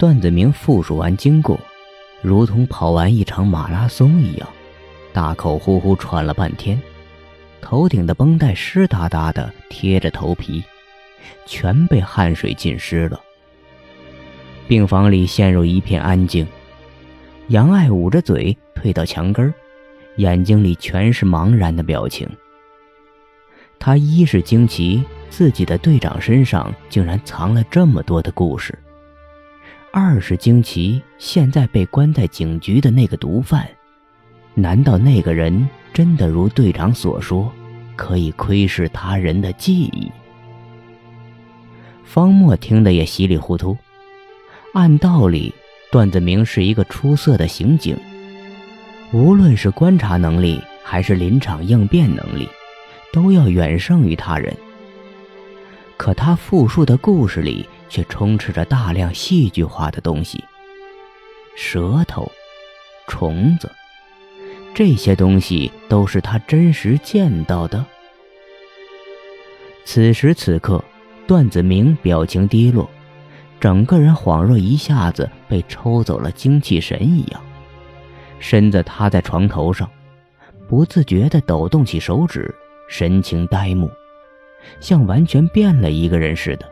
[0.00, 1.60] 段子明复述完经过，
[2.22, 4.48] 如同跑完一场马拉松一样，
[5.12, 6.80] 大口呼呼喘了半天，
[7.60, 10.64] 头顶的绷带湿哒哒的贴着头皮，
[11.44, 13.20] 全被汗水浸湿了。
[14.66, 16.46] 病房里陷入一片安静，
[17.48, 19.52] 杨爱捂着嘴退到墙根，
[20.16, 22.26] 眼睛里全是茫然的表情。
[23.78, 28.78] 他一是惊奇自己的队长身上竟然藏了这么多的故事，
[29.92, 33.68] 二是惊奇现在被关在警局的那个毒贩，
[34.54, 37.52] 难道那个人真的如队长所说，
[37.96, 40.10] 可以窥视他人的记忆？
[42.04, 43.76] 方墨听得也稀里糊涂。
[44.74, 45.52] 按道理，
[45.90, 47.98] 段子明是一个出色的刑警，
[49.12, 52.48] 无论是观察能力还是临场应变能力，
[53.12, 54.56] 都要远胜于他人。
[55.96, 60.42] 可他复述的故事里却充斥着大量戏剧化的东西，
[61.54, 62.30] 舌头、
[63.06, 63.70] 虫子，
[64.72, 67.84] 这些东西都是他真实见到的。
[69.84, 70.82] 此时此刻，
[71.26, 72.88] 段子明表情低落。
[73.58, 77.42] 整个人恍若一下子被抽走了精气神一样，
[78.38, 79.86] 身子塌在床头上，
[80.66, 82.54] 不自觉地抖动起手指，
[82.88, 83.90] 神情呆木，
[84.80, 86.66] 像完全变了一个人似的。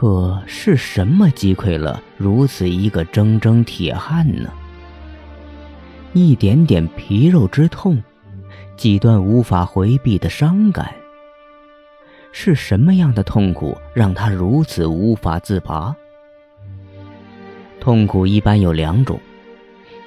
[0.00, 4.48] 可是什么击溃了如此一个铮铮铁汉呢？
[6.12, 8.00] 一点点皮肉之痛，
[8.76, 10.94] 几段无法回避的伤感。
[12.30, 15.92] 是什么样的痛苦让他如此无法自拔？
[17.80, 19.18] 痛苦一般有两种，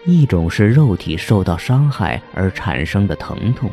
[0.05, 3.69] 一种是肉体受到伤害而产生的疼痛，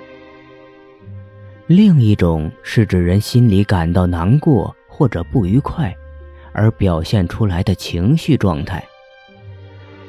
[1.69, 5.94] 另一种是指人心里感到难过或者不愉快，
[6.59, 8.84] 而表现出来的情绪状态。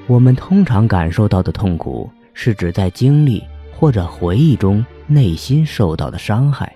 [0.07, 6.73] 我们通常感受到的痛苦，是指在经历或者回忆中内心受到的伤害。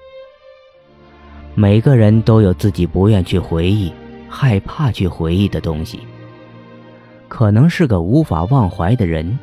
[1.56, 3.92] 每个人都有自己不愿去回忆、
[4.30, 6.02] 害怕去回忆的东西。
[7.28, 9.40] 可能是个无法忘怀的人，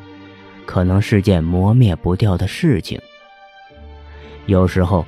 [0.65, 2.97] 可能是件磨灭不掉的事情。
[4.45, 5.05] 有时候，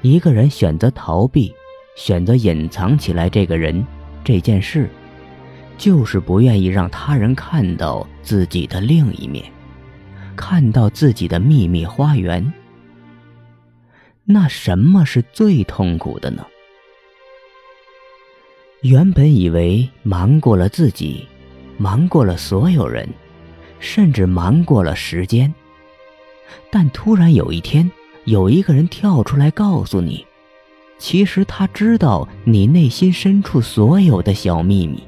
[0.00, 1.54] 一个人选择逃避，
[1.94, 3.86] 选择隐藏起来，这个人、
[4.24, 4.88] 这件事，
[5.76, 9.44] 就是不愿意让他人看到自己的另一面，
[10.36, 12.52] 看到自己的秘密花园。
[14.24, 16.46] 那什么是最痛苦的呢？
[18.82, 21.26] 原本以为瞒过了自己，
[21.76, 23.08] 瞒过了所有人，
[23.80, 25.52] 甚至瞒过了时间。
[26.70, 27.90] 但突然有一天，
[28.24, 30.24] 有一个人跳出来告诉你，
[31.02, 35.02] 其实他知道你内心深处所有的小秘密，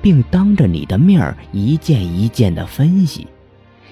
[0.00, 3.26] 并当着你的面儿一件一件的分析，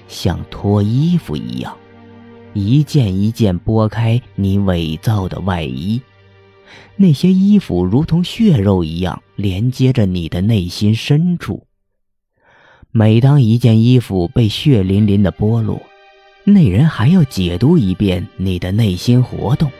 [0.07, 1.77] 像脱衣服一样。
[2.53, 6.01] 一件一件剥开你伪造的外衣，
[6.95, 11.67] 那些衣服如同血肉一样连接着你的内心深处。
[12.89, 15.79] 每当一件衣服被血淋淋的剥落，
[16.43, 19.71] 那人还要解读一遍你的内心活动，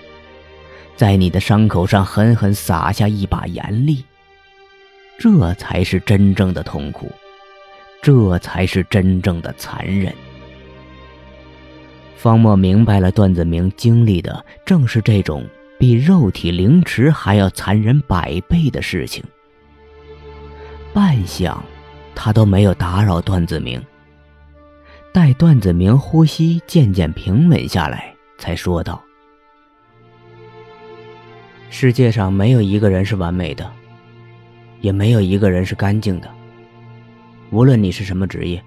[0.98, 4.04] 在你的伤口上狠狠撒下一把盐粒。
[5.20, 7.10] 这才是真正的痛苦，
[8.02, 10.14] 这才是真正的残忍。
[12.16, 15.48] 方墨明白了，段子明经历的正是这种
[15.80, 19.24] 比肉体凌迟还要残忍百倍的事情。
[20.94, 21.56] 半晌，
[22.16, 23.80] 他都没有打扰段子明。
[25.14, 29.02] 待段子明呼吸渐渐平稳下来，才说道
[31.70, 33.72] ：“世界上没有一个人是完美的，
[34.82, 36.30] 也没有一个人是干净的。
[37.52, 38.64] 无论你是什么职业，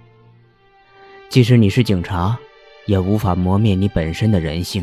[1.29, 2.39] 即使你是警察。”
[2.87, 4.83] 也无法磨灭你本身的人性。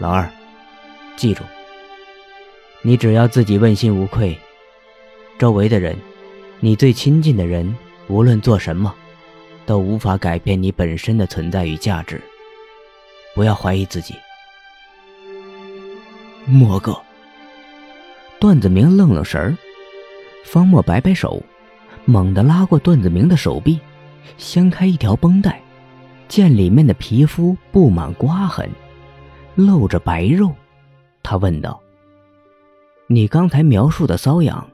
[0.00, 0.28] 老二，
[1.14, 1.44] 记住，
[2.82, 4.36] 你只要自己问心无愧，
[5.38, 5.94] 周围的人，
[6.58, 7.72] 你最亲近的人，
[8.08, 8.92] 无论做什么，
[9.64, 12.20] 都无法改变你本身的存在与价值。
[13.36, 14.14] 不要怀疑自己。
[16.46, 16.94] 莫哥，
[18.38, 19.56] 段子明愣愣神儿，
[20.44, 21.42] 方墨摆摆手，
[22.04, 23.80] 猛地拉过段子明的手臂，
[24.36, 25.58] 掀开一条绷带。
[26.28, 28.68] 见里面的皮肤布满刮痕，
[29.54, 30.52] 露着白肉，
[31.22, 31.80] 他问道
[33.08, 34.66] ：“你刚才描述的瘙痒，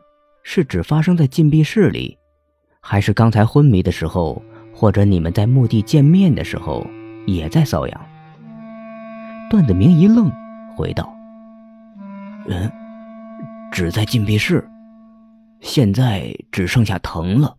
[0.42, 2.18] 是指发生在禁闭室里，
[2.80, 6.84] 还是刚才昏迷的时候，或者你们在墓地见面的时候
[7.26, 8.06] 也在瘙痒？”
[9.50, 10.30] 段子明一愣，
[10.76, 11.12] 回道
[12.50, 12.68] ：“人，
[13.70, 14.68] 只在禁闭室，
[15.60, 17.56] 现在只剩下疼了。